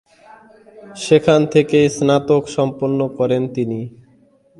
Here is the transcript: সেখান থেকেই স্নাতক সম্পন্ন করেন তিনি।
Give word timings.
সেখান 0.97 1.41
থেকেই 1.53 1.87
স্নাতক 1.89 2.43
সম্পন্ন 2.47 2.99
করেন 3.17 3.43
তিনি। 3.55 3.79